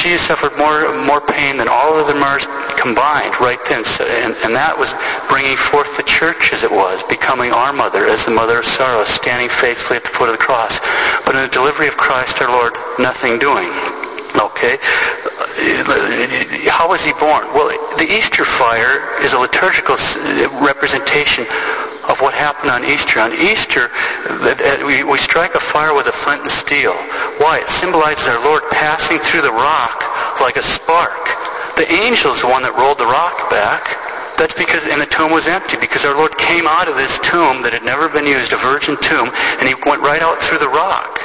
She 0.00 0.16
suffered 0.16 0.56
more 0.56 0.88
more 1.04 1.20
pain 1.20 1.58
than 1.58 1.68
all 1.68 2.00
of 2.00 2.06
the 2.06 2.14
martyrs 2.14 2.48
combined 2.80 3.38
right 3.38 3.60
then, 3.68 3.84
so, 3.84 4.02
and, 4.24 4.32
and 4.40 4.56
that 4.56 4.72
was 4.72 4.96
bringing 5.28 5.60
forth 5.60 5.98
the 5.98 6.02
church 6.08 6.54
as 6.56 6.64
it 6.64 6.72
was, 6.72 7.02
becoming 7.04 7.52
our 7.52 7.70
mother 7.70 8.06
as 8.06 8.24
the 8.24 8.30
mother 8.30 8.60
of 8.60 8.64
sorrows, 8.64 9.08
standing 9.08 9.50
faithfully 9.52 9.98
at 9.98 10.04
the 10.04 10.08
foot 10.08 10.32
of 10.32 10.40
the 10.40 10.42
cross. 10.42 10.80
But 11.28 11.36
in 11.36 11.42
the 11.44 11.52
delivery 11.52 11.86
of 11.86 12.00
Christ 12.00 12.40
our 12.40 12.48
Lord, 12.48 12.72
nothing 12.98 13.38
doing. 13.38 13.68
Okay? 14.32 14.80
How 16.72 16.88
was 16.88 17.04
he 17.04 17.12
born? 17.20 17.44
Well, 17.52 17.68
the 18.00 18.08
Easter 18.08 18.48
fire 18.48 19.20
is 19.20 19.34
a 19.34 19.38
liturgical 19.38 20.00
representation 20.64 21.44
of 22.08 22.20
what 22.20 22.34
happened 22.34 22.70
on 22.70 22.84
Easter. 22.84 23.20
On 23.20 23.32
Easter, 23.32 23.90
we 24.84 25.18
strike 25.18 25.54
a 25.54 25.60
fire 25.60 25.94
with 25.94 26.06
a 26.06 26.12
flint 26.12 26.42
and 26.42 26.50
steel. 26.50 26.94
Why? 27.38 27.60
It 27.60 27.68
symbolizes 27.68 28.28
our 28.28 28.42
Lord 28.44 28.62
passing 28.70 29.18
through 29.18 29.42
the 29.42 29.52
rock 29.52 30.40
like 30.40 30.56
a 30.56 30.62
spark. 30.62 31.28
The 31.76 31.90
angel 31.90 32.32
is 32.32 32.42
the 32.42 32.48
one 32.48 32.62
that 32.62 32.76
rolled 32.76 32.98
the 32.98 33.08
rock 33.08 33.50
back. 33.50 33.96
That's 34.36 34.56
because, 34.56 34.88
and 34.88 35.00
the 35.00 35.06
tomb 35.06 35.32
was 35.32 35.48
empty, 35.48 35.76
because 35.76 36.04
our 36.08 36.16
Lord 36.16 36.32
came 36.38 36.64
out 36.64 36.88
of 36.88 36.96
this 36.96 37.20
tomb 37.20 37.60
that 37.60 37.76
had 37.76 37.84
never 37.84 38.08
been 38.08 38.24
used, 38.24 38.56
a 38.56 38.60
virgin 38.60 38.96
tomb, 38.96 39.28
and 39.60 39.68
he 39.68 39.76
went 39.84 40.00
right 40.00 40.24
out 40.24 40.40
through 40.40 40.64
the 40.64 40.72
rock 40.72 41.20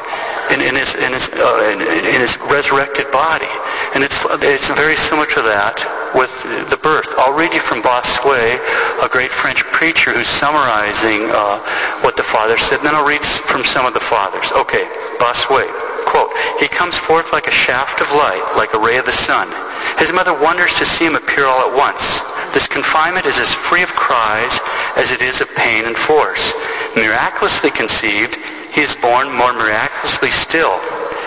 in, 0.51 0.59
in 0.59 0.75
his, 0.75 0.95
in, 0.99 1.15
his, 1.15 1.31
uh, 1.31 1.63
in, 1.71 2.19
his 2.19 2.35
resurrected 2.51 3.07
body. 3.15 3.47
And 3.95 4.03
it's, 4.03 4.19
it's 4.43 4.67
very 4.75 4.99
similar 4.99 5.27
to 5.31 5.41
that 5.47 6.04
with 6.15 6.31
the 6.71 6.77
birth. 6.77 7.13
I'll 7.19 7.35
read 7.37 7.53
you 7.53 7.59
from 7.59 7.83
Bossuet, 7.83 8.57
a 9.03 9.09
great 9.09 9.29
French 9.29 9.63
preacher 9.75 10.13
who's 10.13 10.27
summarizing 10.27 11.27
uh, 11.29 11.59
what 12.01 12.15
the 12.15 12.23
father 12.23 12.57
said, 12.57 12.79
and 12.79 12.87
then 12.87 12.95
I'll 12.95 13.05
read 13.07 13.23
from 13.23 13.65
some 13.65 13.85
of 13.85 13.93
the 13.93 13.99
fathers. 13.99 14.51
Okay, 14.51 14.87
Bossuet. 15.19 15.69
Quote, 16.07 16.31
He 16.59 16.67
comes 16.67 16.97
forth 16.97 17.33
like 17.33 17.47
a 17.47 17.51
shaft 17.51 17.99
of 17.99 18.09
light, 18.11 18.55
like 18.55 18.73
a 18.73 18.79
ray 18.79 18.97
of 18.97 19.05
the 19.05 19.11
sun. 19.11 19.51
His 19.99 20.11
mother 20.11 20.33
wonders 20.33 20.73
to 20.75 20.85
see 20.85 21.05
him 21.05 21.15
appear 21.15 21.45
all 21.45 21.69
at 21.69 21.75
once. 21.75 22.21
This 22.53 22.67
confinement 22.67 23.25
is 23.25 23.37
as 23.37 23.53
free 23.53 23.83
of 23.83 23.89
cries 23.93 24.59
as 24.95 25.11
it 25.11 25.21
is 25.21 25.41
of 25.41 25.53
pain 25.55 25.85
and 25.85 25.95
force. 25.95 26.53
Miraculously 26.95 27.71
conceived, 27.71 28.35
he 28.71 28.81
is 28.81 28.95
born 28.95 29.31
more 29.31 29.51
miraculously 29.53 30.31
still. 30.31 30.79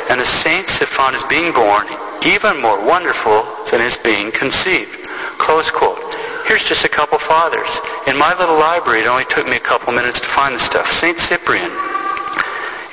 And 0.09 0.21
the 0.21 0.26
saints 0.26 0.78
have 0.78 0.88
found 0.88 1.14
his 1.14 1.25
being 1.25 1.52
born 1.52 1.87
even 2.25 2.60
more 2.60 2.84
wonderful 2.84 3.46
than 3.70 3.80
is 3.80 3.96
being 3.96 4.30
conceived. 4.32 5.08
Close 5.38 5.70
quote. 5.70 5.98
Here's 6.46 6.64
just 6.64 6.84
a 6.84 6.88
couple 6.88 7.18
fathers. 7.18 7.78
In 8.06 8.16
my 8.18 8.37
little 8.38 8.58
library, 8.58 9.02
it 9.02 9.06
only 9.06 9.26
took 9.26 9.46
me 9.46 9.56
a 9.56 9.60
couple 9.60 9.92
minutes 9.92 10.20
to 10.20 10.26
find 10.26 10.54
the 10.54 10.60
stuff. 10.60 10.90
St. 10.90 11.18
Cyprian. 11.18 11.70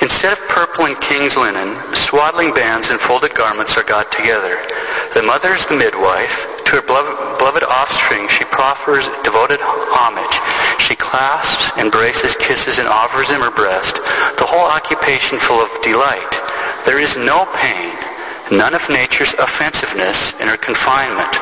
Instead 0.01 0.33
of 0.33 0.47
purple 0.49 0.85
and 0.85 0.99
king's 0.99 1.37
linen, 1.37 1.71
swaddling 1.95 2.53
bands 2.53 2.89
and 2.89 2.99
folded 2.99 3.33
garments 3.33 3.77
are 3.77 3.83
got 3.83 4.11
together. 4.11 4.59
The 5.13 5.23
mother 5.23 5.49
is 5.55 5.65
the 5.65 5.77
midwife, 5.77 6.45
to 6.65 6.75
her 6.75 6.81
beloved 6.81 7.63
offspring, 7.63 8.27
she 8.27 8.43
proffers 8.45 9.07
devoted 9.23 9.59
homage. 9.61 10.37
She 10.81 10.95
clasps, 10.95 11.71
embraces, 11.77 12.35
kisses, 12.35 12.77
and 12.77 12.87
offers 12.87 13.29
him 13.29 13.41
her 13.41 13.51
breast, 13.51 13.95
the 14.37 14.45
whole 14.45 14.65
occupation 14.65 15.39
full 15.39 15.63
of 15.63 15.69
delight. 15.81 16.33
There 16.85 16.99
is 16.99 17.15
no 17.15 17.45
pain, 17.55 17.95
none 18.51 18.73
of 18.73 18.87
nature's 18.89 19.33
offensiveness 19.33 20.33
in 20.39 20.47
her 20.47 20.57
confinement. 20.57 21.33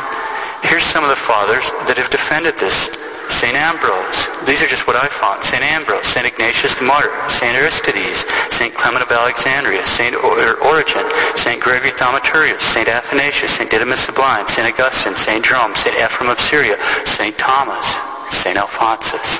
Here's 0.63 0.83
some 0.83 1.03
of 1.03 1.09
the 1.09 1.19
fathers 1.19 1.69
that 1.87 1.97
have 1.97 2.09
defended 2.09 2.55
this. 2.57 2.89
St. 3.29 3.55
Ambrose. 3.55 4.27
These 4.45 4.61
are 4.63 4.67
just 4.67 4.85
what 4.87 4.95
I 4.95 5.07
found. 5.07 5.43
St. 5.43 5.63
Ambrose, 5.63 6.05
St. 6.05 6.25
Ignatius 6.25 6.75
the 6.75 6.83
Martyr, 6.83 7.11
St. 7.27 7.55
Aristides, 7.55 8.25
St. 8.51 8.73
Clement 8.73 9.03
of 9.03 9.11
Alexandria, 9.11 9.85
St. 9.87 10.15
Er, 10.15 10.55
Origen, 10.63 11.03
St. 11.35 11.59
Gregory 11.61 11.91
Thaumaturgus, 11.91 12.61
St. 12.61 12.87
Athanasius, 12.87 13.55
St. 13.55 13.69
Didymus 13.69 14.05
the 14.05 14.11
Blind, 14.11 14.49
St. 14.49 14.67
Augustine, 14.67 15.15
St. 15.15 15.43
Jerome, 15.43 15.75
St. 15.75 15.95
Ephraim 15.95 16.29
of 16.29 16.39
Syria, 16.39 16.77
St. 17.05 17.37
Thomas, 17.37 17.95
St. 18.29 18.57
Alphonsus. 18.57 19.39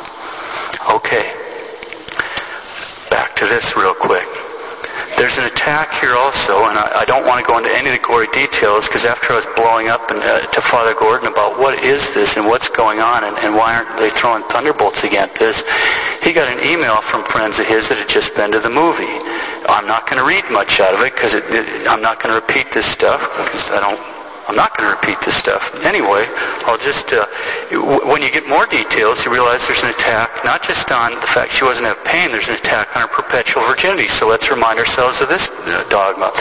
Okay. 0.89 1.31
Back 3.09 3.35
to 3.35 3.45
this 3.45 3.75
real 3.75 3.93
quick. 3.93 4.27
There's 5.23 5.37
an 5.37 5.45
attack 5.45 5.93
here 6.03 6.17
also, 6.17 6.67
and 6.67 6.75
I, 6.77 6.99
I 6.99 7.05
don't 7.05 7.25
want 7.25 7.39
to 7.39 7.47
go 7.47 7.57
into 7.57 7.71
any 7.71 7.87
of 7.87 7.95
the 7.95 8.03
gory 8.05 8.27
details 8.35 8.89
because 8.89 9.05
after 9.05 9.31
I 9.31 9.35
was 9.37 9.47
blowing 9.55 9.87
up 9.87 10.11
and, 10.11 10.19
uh, 10.19 10.41
to 10.51 10.59
Father 10.59 10.93
Gordon 10.93 11.31
about 11.31 11.57
what 11.57 11.81
is 11.81 12.13
this 12.13 12.35
and 12.35 12.45
what's 12.45 12.67
going 12.67 12.99
on 12.99 13.23
and, 13.23 13.37
and 13.37 13.55
why 13.55 13.73
aren't 13.73 13.97
they 13.97 14.09
throwing 14.09 14.43
thunderbolts 14.51 15.05
against 15.05 15.39
this, 15.39 15.63
he 16.21 16.33
got 16.33 16.51
an 16.51 16.59
email 16.67 16.99
from 16.99 17.23
friends 17.23 17.57
of 17.57 17.65
his 17.67 17.87
that 17.87 17.99
had 17.99 18.09
just 18.09 18.35
been 18.35 18.51
to 18.51 18.59
the 18.59 18.69
movie. 18.69 19.15
I'm 19.71 19.87
not 19.87 20.09
going 20.09 20.19
to 20.19 20.27
read 20.27 20.43
much 20.51 20.81
out 20.81 20.93
of 20.93 20.99
it 20.99 21.15
because 21.15 21.39
I'm 21.87 22.01
not 22.01 22.19
going 22.21 22.35
to 22.35 22.45
repeat 22.45 22.73
this 22.73 22.85
stuff 22.85 23.23
because 23.23 23.71
I 23.71 23.79
don't 23.79 24.12
I'm 24.47 24.55
not 24.55 24.75
going 24.75 24.89
to 24.89 24.95
repeat 24.95 25.23
this 25.23 25.35
stuff. 25.35 25.73
Anyway, 25.85 26.27
I'll 26.67 26.77
just, 26.77 27.13
uh, 27.13 27.25
when 28.05 28.21
you 28.21 28.31
get 28.31 28.47
more 28.47 28.65
details, 28.65 29.23
you 29.23 29.31
realize 29.31 29.65
there's 29.67 29.83
an 29.83 29.89
attack 29.89 30.43
not 30.43 30.61
just 30.63 30.91
on 30.91 31.15
the 31.15 31.27
fact 31.27 31.53
she 31.53 31.63
wasn't 31.63 31.87
have 31.87 32.03
pain, 32.03 32.31
there's 32.31 32.49
an 32.49 32.55
attack 32.55 32.95
on 32.95 33.03
her 33.03 33.07
perpetual 33.07 33.63
virginity. 33.63 34.07
So 34.07 34.27
let's 34.27 34.51
remind 34.51 34.79
ourselves 34.79 35.21
of 35.21 35.29
this 35.29 35.49
uh, 35.49 35.85
dogma. 35.89 36.31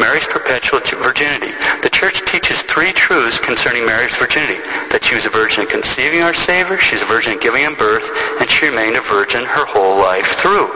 Mary's 0.00 0.26
perpetual 0.26 0.80
virginity. 1.02 1.54
The 1.82 1.90
church 1.90 2.24
teaches 2.26 2.62
three 2.62 2.92
truths 2.92 3.38
concerning 3.38 3.86
Mary's 3.86 4.16
virginity. 4.16 4.58
That 4.90 5.04
she 5.04 5.14
was 5.14 5.26
a 5.26 5.30
virgin 5.30 5.64
in 5.64 5.70
conceiving 5.70 6.22
our 6.22 6.34
Savior, 6.34 6.78
she's 6.78 7.02
a 7.02 7.06
virgin 7.06 7.34
in 7.34 7.40
giving 7.40 7.62
him 7.62 7.74
birth, 7.74 8.10
and 8.40 8.50
she 8.50 8.66
remained 8.66 8.96
a 8.96 9.04
virgin 9.06 9.44
her 9.44 9.66
whole 9.66 9.98
life 10.02 10.34
through. 10.42 10.66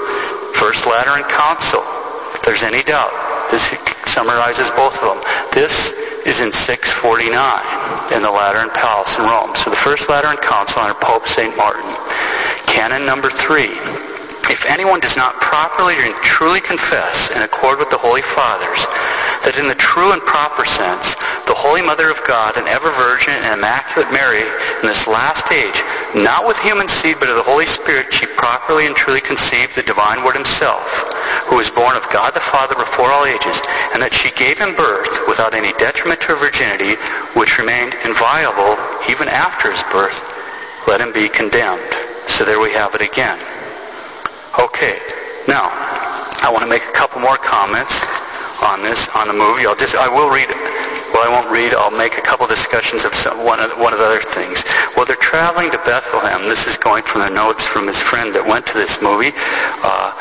First 0.55 0.87
Lateran 0.87 1.26
Council. 1.28 1.83
If 2.35 2.43
there's 2.43 2.62
any 2.62 2.83
doubt, 2.83 3.11
this 3.50 3.75
summarizes 4.07 4.71
both 4.71 5.02
of 5.02 5.14
them. 5.14 5.21
This 5.52 5.93
is 6.26 6.40
in 6.40 6.52
649 6.52 7.30
in 8.12 8.23
the 8.23 8.30
Lateran 8.30 8.71
Palace 8.75 9.16
in 9.16 9.25
Rome. 9.25 9.54
So 9.54 9.71
the 9.71 9.78
First 9.78 10.11
Lateran 10.11 10.37
Council 10.38 10.83
under 10.83 10.99
Pope 10.99 11.26
St. 11.26 11.56
Martin. 11.56 11.87
Canon 12.66 13.06
number 13.06 13.30
three. 13.30 13.71
If 14.50 14.66
anyone 14.66 15.00
does 15.00 15.16
not 15.16 15.35
properly 15.40 15.95
and 15.99 16.14
truly 16.23 16.61
confess 16.61 17.30
in 17.30 17.42
accord 17.42 17.78
with 17.78 17.90
the 17.90 17.99
Holy 17.99 18.23
Fathers 18.23 18.87
that 19.42 19.59
in 19.59 19.66
the 19.66 19.78
true 19.78 20.11
and 20.11 20.23
proper 20.23 20.66
sense, 20.66 21.14
the 21.47 21.54
Holy 21.54 21.83
Mother 21.83 22.11
of 22.11 22.18
God 22.26 22.59
and 22.59 22.66
ever 22.66 22.90
Virgin 22.95 23.35
and 23.35 23.59
Immaculate 23.59 24.11
Mary 24.11 24.42
in 24.83 24.87
this 24.87 25.06
last 25.06 25.50
age, 25.50 25.83
not 26.14 26.47
with 26.47 26.59
human 26.59 26.87
seed 26.87 27.18
but 27.18 27.30
of 27.30 27.38
the 27.38 27.47
Holy 27.47 27.66
Spirit, 27.66 28.11
she 28.11 28.26
properly 28.38 28.87
and 28.87 28.95
truly 28.95 29.23
conceived 29.23 29.75
the 29.75 29.87
divine 29.87 30.23
Word 30.23 30.35
himself, 30.35 31.11
who 31.47 31.56
was 31.56 31.71
born 31.71 31.97
of 31.97 32.09
God 32.11 32.35
the 32.35 32.40
Father 32.40 32.75
before 32.75 33.11
all 33.11 33.25
ages, 33.25 33.61
and 33.95 34.02
that 34.02 34.14
she 34.14 34.30
gave 34.35 34.59
him 34.59 34.75
birth 34.75 35.26
without 35.28 35.54
any 35.54 35.73
detriment 35.76 36.21
to 36.23 36.35
her 36.35 36.40
virginity, 36.40 36.95
which 37.35 37.59
remained 37.59 37.95
inviolable 38.04 38.76
even 39.11 39.28
after 39.28 39.71
his 39.71 39.83
birth, 39.92 40.23
let 40.87 41.00
him 41.00 41.12
be 41.12 41.28
condemned. 41.28 41.83
So 42.26 42.45
there 42.45 42.61
we 42.61 42.73
have 42.73 42.95
it 42.95 43.02
again. 43.02 43.38
Okay, 44.59 44.99
now 45.47 45.68
I 46.42 46.50
want 46.50 46.62
to 46.64 46.71
make 46.71 46.83
a 46.83 46.92
couple 46.92 47.21
more 47.21 47.37
comments 47.37 48.02
on 48.62 48.83
this 48.83 49.09
on 49.12 49.28
the 49.28 49.37
movie. 49.37 49.66
I'll 49.66 49.76
just 49.76 49.95
I 49.95 50.09
will 50.09 50.30
read 50.30 50.49
well, 51.17 51.25
I 51.25 51.33
won't 51.33 51.49
read. 51.49 51.73
I'll 51.73 51.97
make 51.97 52.19
a 52.19 52.21
couple 52.21 52.47
discussions 52.47 53.09
of 53.09 53.15
some, 53.15 53.41
one, 53.41 53.57
of, 53.59 53.73
one 53.81 53.97
of 53.97 53.99
the 53.99 54.05
other 54.05 54.21
things. 54.21 54.69
Well, 54.93 55.09
they're 55.09 55.17
traveling 55.17 55.73
to 55.73 55.81
Bethlehem. 55.81 56.45
This 56.45 56.69
is 56.69 56.77
going 56.77 57.05
from 57.09 57.23
the 57.25 57.33
notes 57.33 57.65
from 57.65 57.89
his 57.89 57.97
friend 57.97 58.37
that 58.37 58.45
went 58.45 58.67
to 58.69 58.77
this 58.77 59.01
movie. 59.01 59.33
Uh, 59.33 60.13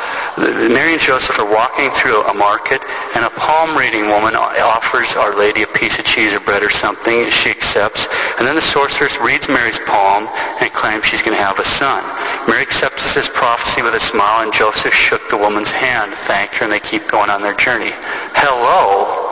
Mary 0.72 0.96
and 0.96 1.02
Joseph 1.04 1.36
are 1.36 1.52
walking 1.52 1.92
through 1.92 2.24
a 2.24 2.34
market, 2.34 2.80
and 3.12 3.28
a 3.28 3.30
palm 3.36 3.76
reading 3.76 4.08
woman 4.08 4.40
offers 4.40 5.20
Our 5.20 5.36
Lady 5.36 5.68
a 5.68 5.72
piece 5.76 6.00
of 6.00 6.08
cheese 6.08 6.32
or 6.32 6.40
bread 6.40 6.64
or 6.64 6.72
something. 6.72 7.28
She 7.28 7.52
accepts. 7.52 8.08
And 8.40 8.48
then 8.48 8.56
the 8.56 8.64
sorceress 8.64 9.20
reads 9.20 9.52
Mary's 9.52 9.84
palm 9.84 10.32
and 10.64 10.72
claims 10.72 11.04
she's 11.04 11.24
going 11.28 11.36
to 11.36 11.44
have 11.44 11.60
a 11.60 11.68
son. 11.68 12.08
Mary 12.48 12.64
accepts 12.64 13.12
this 13.12 13.28
prophecy 13.28 13.84
with 13.84 13.96
a 13.96 14.00
smile, 14.00 14.48
and 14.48 14.54
Joseph 14.56 14.96
shook 14.96 15.28
the 15.28 15.36
woman's 15.36 15.76
hand, 15.76 16.16
thanked 16.16 16.56
her, 16.56 16.64
and 16.64 16.72
they 16.72 16.80
keep 16.80 17.12
going 17.12 17.28
on 17.28 17.44
their 17.44 17.56
journey. 17.60 17.92
Hello? 18.32 19.25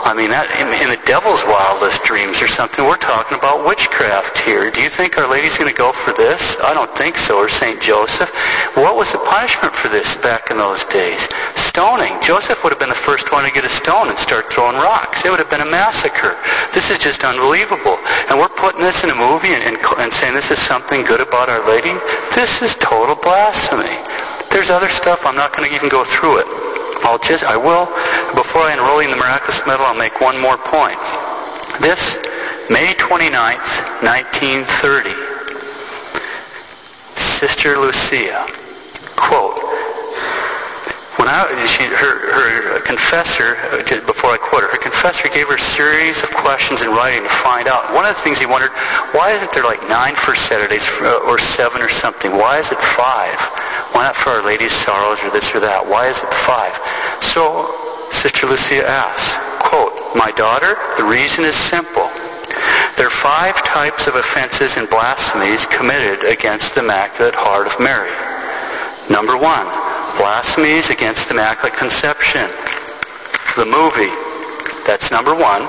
I 0.00 0.16
mean, 0.16 0.32
that 0.32 0.48
in, 0.56 0.64
in, 0.80 0.88
the 0.88 1.00
devil's 1.04 1.44
wildest 1.44 2.02
dreams 2.08 2.40
or 2.40 2.48
something, 2.48 2.80
we're 2.84 2.96
talking 2.96 3.36
about 3.36 3.68
witchcraft 3.68 4.40
here. 4.40 4.70
Do 4.72 4.80
you 4.80 4.88
think 4.88 5.18
Our 5.20 5.28
Lady's 5.28 5.60
going 5.60 5.68
to 5.68 5.76
go 5.76 5.92
for 5.92 6.16
this? 6.16 6.56
I 6.64 6.72
don't 6.72 6.90
think 6.96 7.20
so. 7.20 7.36
Or 7.36 7.48
St. 7.48 7.80
Joseph. 7.84 8.32
What 8.80 8.96
was 8.96 9.12
the 9.12 9.20
punishment 9.20 9.74
for 9.74 9.88
this 9.92 10.16
back 10.16 10.50
in 10.50 10.56
those 10.56 10.88
days? 10.88 11.28
Stoning. 11.54 12.16
Joseph 12.24 12.64
would 12.64 12.72
have 12.72 12.80
been 12.80 12.88
the 12.88 12.96
first 12.96 13.30
one 13.30 13.44
to 13.44 13.52
get 13.52 13.64
a 13.64 13.68
stone 13.68 14.08
and 14.08 14.18
start 14.18 14.48
throwing 14.48 14.76
rocks. 14.80 15.24
It 15.24 15.30
would 15.30 15.38
have 15.38 15.52
been 15.52 15.60
a 15.60 15.70
massacre. 15.70 16.32
This 16.72 16.90
is 16.90 16.96
just 16.96 17.22
unbelievable. 17.22 18.00
And 18.32 18.40
we're 18.40 18.48
putting 18.56 18.80
this 18.80 19.04
in 19.04 19.10
a 19.10 19.18
movie 19.20 19.52
and, 19.52 19.62
and, 19.62 19.76
and 20.00 20.12
saying 20.12 20.32
this 20.32 20.50
is 20.50 20.58
something 20.58 21.04
good 21.04 21.20
about 21.20 21.52
Our 21.52 21.60
Lady. 21.68 21.92
This 22.32 22.62
is 22.62 22.74
total 22.76 23.16
blasphemy. 23.16 24.00
There's 24.50 24.70
other 24.70 24.88
stuff. 24.88 25.26
I'm 25.26 25.36
not 25.36 25.54
going 25.54 25.68
to 25.68 25.74
even 25.76 25.88
go 25.88 26.04
through 26.04 26.40
it. 26.40 26.69
I'll 27.04 27.18
just, 27.18 27.44
I 27.44 27.56
will, 27.56 27.86
before 28.34 28.62
I 28.62 28.72
enroll 28.74 29.02
you 29.02 29.08
in 29.08 29.14
the 29.14 29.20
miraculous 29.20 29.66
medal, 29.66 29.86
I'll 29.86 29.98
make 29.98 30.20
one 30.20 30.40
more 30.40 30.58
point. 30.58 30.98
This 31.80 32.18
May 32.68 32.94
29th, 32.94 34.04
1930, 34.04 35.10
Sister 37.16 37.78
Lucia, 37.78 38.46
quote, 39.16 39.58
when 41.20 41.28
I, 41.28 41.44
she, 41.68 41.84
her, 41.84 42.14
her 42.32 42.80
confessor, 42.80 43.52
before 44.06 44.30
I 44.30 44.38
quote 44.38 44.62
her, 44.62 44.70
her 44.70 44.78
confessor 44.80 45.28
gave 45.28 45.48
her 45.48 45.56
a 45.56 45.58
series 45.58 46.22
of 46.22 46.30
questions 46.30 46.80
in 46.80 46.88
writing 46.88 47.22
to 47.22 47.28
find 47.28 47.68
out. 47.68 47.92
One 47.92 48.06
of 48.08 48.16
the 48.16 48.22
things 48.22 48.40
he 48.40 48.46
wondered, 48.46 48.70
why 49.12 49.32
isn't 49.32 49.52
there 49.52 49.64
like 49.64 49.82
nine 49.88 50.14
First 50.14 50.46
Saturdays 50.48 50.88
uh, 51.00 51.28
or 51.28 51.38
seven 51.38 51.82
or 51.82 51.90
something? 51.90 52.32
Why 52.32 52.58
is 52.58 52.72
it 52.72 52.78
five? 52.78 53.36
Why 53.92 54.04
not 54.04 54.16
for 54.16 54.30
Our 54.30 54.42
Lady's 54.42 54.72
Sorrows 54.72 55.22
or 55.24 55.30
this 55.30 55.54
or 55.54 55.60
that? 55.60 55.86
Why 55.86 56.08
is 56.08 56.18
it 56.22 56.30
the 56.30 56.36
five? 56.36 56.74
So 57.22 58.08
Sister 58.10 58.46
Lucia 58.46 58.86
asks, 58.86 59.36
quote, 59.60 60.14
My 60.14 60.30
daughter, 60.32 60.76
the 60.96 61.04
reason 61.04 61.44
is 61.44 61.54
simple. 61.54 62.10
There 62.96 63.06
are 63.06 63.10
five 63.10 63.62
types 63.64 64.06
of 64.06 64.14
offenses 64.14 64.76
and 64.76 64.90
blasphemies 64.90 65.66
committed 65.66 66.24
against 66.28 66.74
the 66.74 66.82
Immaculate 66.82 67.34
Heart 67.34 67.66
of 67.66 67.80
Mary. 67.80 68.10
Number 69.08 69.36
one, 69.36 69.66
blasphemies 70.18 70.90
against 70.90 71.28
the 71.28 71.34
Immaculate 71.34 71.74
Conception. 71.74 72.46
The 73.56 73.64
movie, 73.64 74.12
that's 74.86 75.10
number 75.10 75.34
one. 75.34 75.66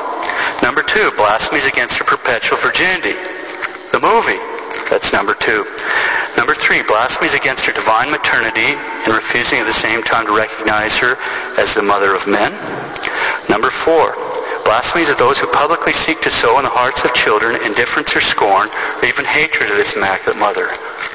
Number 0.61 0.83
two, 0.83 1.11
blasphemies 1.17 1.65
against 1.65 1.97
her 1.97 2.05
perpetual 2.05 2.57
virginity. 2.59 3.17
The 3.91 3.99
movie, 3.99 4.41
that's 4.89 5.13
number 5.13 5.33
two. 5.33 5.65
Number 6.37 6.53
three, 6.55 6.81
blasphemies 6.83 7.33
against 7.33 7.65
her 7.65 7.73
divine 7.73 8.09
maternity 8.09 8.73
and 9.05 9.13
refusing 9.13 9.59
at 9.59 9.65
the 9.65 9.73
same 9.73 10.01
time 10.03 10.25
to 10.25 10.35
recognize 10.35 10.97
her 10.97 11.17
as 11.57 11.73
the 11.73 11.81
mother 11.81 12.15
of 12.15 12.27
men. 12.27 12.51
Number 13.49 13.69
four, 13.69 14.15
blasphemies 14.65 15.09
of 15.09 15.17
those 15.17 15.39
who 15.39 15.47
publicly 15.47 15.93
seek 15.93 16.21
to 16.21 16.31
sow 16.31 16.57
in 16.57 16.63
the 16.63 16.69
hearts 16.69 17.03
of 17.03 17.13
children 17.13 17.61
indifference 17.63 18.15
or 18.15 18.21
scorn 18.21 18.69
or 18.69 19.05
even 19.05 19.25
hatred 19.25 19.69
of 19.69 19.77
this 19.77 19.95
immaculate 19.95 20.39
mother. 20.39 20.67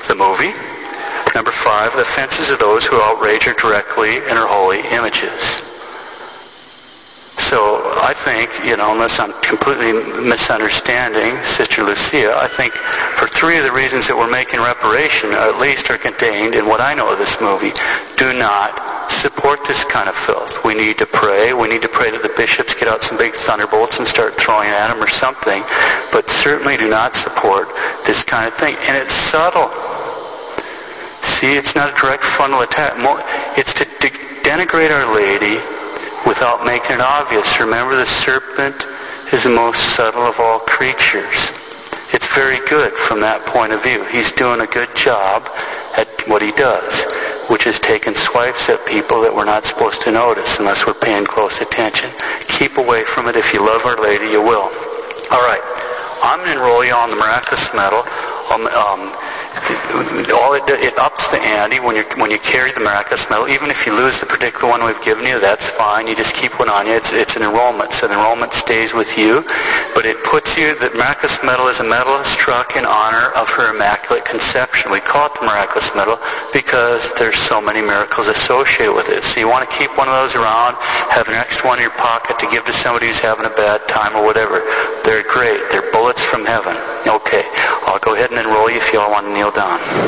The 0.08 0.14
movie. 0.14 0.54
Number 1.34 1.50
five, 1.50 1.92
the 1.94 2.02
offenses 2.02 2.50
of 2.50 2.58
those 2.58 2.86
who 2.86 2.96
outrage 2.96 3.44
her 3.44 3.54
directly 3.54 4.16
in 4.16 4.36
her 4.36 4.46
holy 4.46 4.80
images. 4.88 5.65
So 7.46 7.78
I 8.02 8.10
think, 8.12 8.50
you 8.66 8.76
know, 8.76 8.90
unless 8.90 9.20
I'm 9.20 9.30
completely 9.40 9.94
misunderstanding 10.18 11.38
Sister 11.44 11.84
Lucia, 11.84 12.34
I 12.34 12.48
think 12.48 12.74
for 12.74 13.28
three 13.28 13.56
of 13.56 13.62
the 13.62 13.70
reasons 13.70 14.08
that 14.08 14.18
we're 14.18 14.26
making 14.26 14.58
reparation, 14.58 15.30
at 15.30 15.62
least 15.62 15.88
are 15.88 15.96
contained 15.96 16.56
in 16.56 16.66
what 16.66 16.80
I 16.80 16.94
know 16.98 17.06
of 17.06 17.22
this 17.22 17.40
movie. 17.40 17.70
Do 18.18 18.34
not 18.34 19.14
support 19.14 19.62
this 19.62 19.84
kind 19.84 20.08
of 20.08 20.16
filth. 20.18 20.64
We 20.64 20.74
need 20.74 20.98
to 20.98 21.06
pray. 21.06 21.54
We 21.54 21.68
need 21.70 21.82
to 21.82 21.88
pray 21.88 22.10
that 22.10 22.26
the 22.26 22.34
bishops 22.34 22.74
get 22.74 22.88
out 22.88 23.06
some 23.06 23.16
big 23.16 23.32
thunderbolts 23.34 24.02
and 24.02 24.08
start 24.08 24.34
throwing 24.34 24.66
at 24.66 24.90
them 24.90 24.98
or 24.98 25.06
something. 25.06 25.62
But 26.10 26.26
certainly 26.28 26.76
do 26.76 26.90
not 26.90 27.14
support 27.14 27.70
this 28.02 28.24
kind 28.24 28.50
of 28.50 28.58
thing. 28.58 28.74
And 28.90 28.98
it's 28.98 29.14
subtle. 29.14 29.70
See, 31.22 31.54
it's 31.54 31.78
not 31.78 31.94
a 31.94 31.94
direct 31.94 32.26
frontal 32.26 32.66
attack. 32.66 32.98
It's 33.54 33.70
to 33.78 33.84
denigrate 34.42 34.90
Our 34.90 35.14
Lady 35.14 35.62
without 36.26 36.64
making 36.66 36.96
it 36.96 37.00
obvious. 37.00 37.60
Remember, 37.60 37.96
the 37.96 38.06
serpent 38.06 38.76
is 39.32 39.44
the 39.44 39.50
most 39.50 39.94
subtle 39.94 40.22
of 40.22 40.38
all 40.40 40.58
creatures. 40.60 41.50
It's 42.12 42.26
very 42.34 42.58
good 42.68 42.92
from 42.94 43.20
that 43.20 43.44
point 43.46 43.72
of 43.72 43.82
view. 43.82 44.04
He's 44.04 44.32
doing 44.32 44.60
a 44.60 44.66
good 44.66 44.94
job 44.94 45.48
at 45.96 46.08
what 46.28 46.42
he 46.42 46.52
does. 46.52 47.06
which 47.48 47.66
is 47.66 47.78
taking 47.78 48.14
swipes 48.14 48.68
at 48.68 48.84
people 48.86 49.22
that 49.22 49.34
we're 49.34 49.44
not 49.44 49.64
supposed 49.64 50.02
to 50.02 50.10
notice 50.10 50.58
unless 50.58 50.86
we're 50.86 50.94
paying 50.98 51.24
close 51.24 51.60
attention. 51.60 52.10
Keep 52.48 52.76
away 52.76 53.04
from 53.04 53.28
it. 53.28 53.36
If 53.36 53.54
you 53.54 53.64
love 53.64 53.86
Our 53.86 53.96
Lady, 54.02 54.26
you 54.26 54.42
will. 54.42 54.66
All 55.30 55.44
right. 55.46 55.62
I'm 56.22 56.42
going 56.42 56.50
to 56.50 56.58
enroll 56.58 56.84
you 56.84 56.94
on 56.94 57.10
the 57.10 57.16
miraculous 57.16 57.70
medal. 57.74 58.02
Um, 58.50 58.66
um, 58.66 59.14
all 60.32 60.54
it, 60.54 60.64
it 60.68 60.98
ups 60.98 61.30
the 61.30 61.40
ante 61.40 61.80
when 61.80 61.96
you 61.96 62.04
when 62.16 62.30
you 62.30 62.38
carry 62.38 62.72
the 62.72 62.80
miraculous 62.80 63.28
medal. 63.30 63.48
Even 63.48 63.70
if 63.70 63.86
you 63.86 63.92
lose 63.92 64.20
the 64.20 64.26
particular 64.26 64.68
one 64.68 64.84
we've 64.84 65.00
given 65.02 65.24
you, 65.24 65.40
that's 65.40 65.68
fine. 65.68 66.06
You 66.06 66.14
just 66.14 66.34
keep 66.34 66.58
one 66.58 66.68
on 66.68 66.86
you. 66.86 66.92
It's 66.92 67.12
it's 67.12 67.36
an 67.36 67.42
enrollment, 67.42 67.92
so 67.92 68.06
the 68.06 68.14
enrollment 68.14 68.52
stays 68.52 68.94
with 68.94 69.16
you, 69.18 69.42
but 69.94 70.06
it 70.06 70.22
puts 70.24 70.56
you. 70.56 70.74
The 70.78 70.90
miraculous 70.90 71.42
medal 71.42 71.68
is 71.68 71.80
a 71.80 71.84
medal 71.84 72.22
struck 72.24 72.76
in 72.76 72.84
honor 72.84 73.32
of 73.36 73.48
her 73.50 73.74
immaculate 73.74 74.24
conception. 74.24 74.90
We 74.90 75.00
call 75.00 75.26
it 75.26 75.34
the 75.40 75.46
miraculous 75.46 75.94
medal 75.94 76.18
because 76.52 77.12
there's 77.14 77.38
so 77.38 77.60
many 77.60 77.80
miracles 77.80 78.28
associated 78.28 78.94
with 78.94 79.08
it. 79.08 79.24
So 79.24 79.40
you 79.40 79.48
want 79.48 79.68
to 79.68 79.72
keep 79.76 79.96
one 79.96 80.08
of 80.08 80.14
those 80.14 80.34
around, 80.34 80.76
have 81.10 81.28
an 81.28 81.34
extra 81.34 81.68
one 81.68 81.78
in 81.78 81.82
your 81.82 81.96
pocket 81.96 82.38
to 82.38 82.46
give 82.50 82.64
to 82.66 82.72
somebody 82.72 83.06
who's 83.06 83.20
having 83.20 83.46
a 83.46 83.54
bad 83.54 83.86
time 83.88 84.14
or 84.14 84.24
whatever. 84.24 84.60
They're 85.04 85.24
great. 85.24 85.60
They're 85.70 85.90
bullets 85.92 86.24
from 86.24 86.44
heaven. 86.44 86.76
Okay, 87.06 87.42
go 88.00 88.14
ahead 88.14 88.30
and 88.30 88.38
enroll 88.40 88.70
you 88.70 88.76
if 88.76 88.92
you 88.92 89.00
all 89.00 89.10
want 89.10 89.26
to 89.26 89.32
kneel 89.32 89.50
down. 89.50 90.06